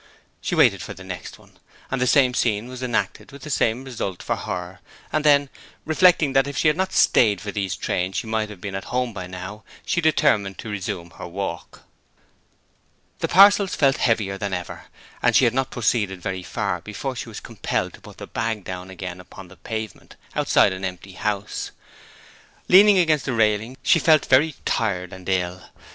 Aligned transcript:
She 0.41 0.55
waited 0.55 0.81
for 0.81 0.95
the 0.95 1.03
next 1.03 1.37
one, 1.37 1.59
and 1.91 2.01
the 2.01 2.07
same 2.07 2.33
scene 2.33 2.67
was 2.67 2.81
enacted 2.81 3.31
with 3.31 3.43
the 3.43 3.51
same 3.51 3.83
result 3.83 4.23
for 4.23 4.35
her, 4.35 4.79
and 5.13 5.23
then, 5.23 5.47
reflecting 5.85 6.33
that 6.33 6.47
if 6.47 6.57
she 6.57 6.69
had 6.69 6.75
not 6.75 6.91
stayed 6.91 7.39
for 7.39 7.51
these 7.51 7.75
trams 7.75 8.17
she 8.17 8.25
might 8.25 8.49
have 8.49 8.59
been 8.59 8.73
home 8.73 9.13
by 9.13 9.27
now, 9.27 9.63
she 9.85 10.01
determined 10.01 10.57
to 10.57 10.69
resume 10.71 11.11
her 11.19 11.27
walk. 11.27 11.83
The 13.19 13.27
parcels 13.27 13.75
felt 13.75 13.97
heavier 13.97 14.39
than 14.39 14.55
ever, 14.55 14.85
and 15.21 15.35
she 15.35 15.45
had 15.45 15.53
not 15.53 15.69
proceeded 15.69 16.19
very 16.19 16.41
far 16.41 16.81
before 16.81 17.15
she 17.15 17.29
was 17.29 17.39
compelled 17.39 17.93
to 17.93 18.01
put 18.01 18.17
the 18.17 18.25
bag 18.25 18.63
down 18.63 18.89
again 18.89 19.19
upon 19.21 19.49
the 19.49 19.57
pavement, 19.57 20.15
outside 20.35 20.73
an 20.73 20.83
empty 20.83 21.11
house. 21.13 21.69
Leaning 22.67 22.97
against 22.97 23.25
the 23.25 23.33
railings, 23.33 23.77
she 23.83 23.99
felt 23.99 24.25
very 24.25 24.55
tired 24.65 25.13
and 25.13 25.29
ill. 25.29 25.61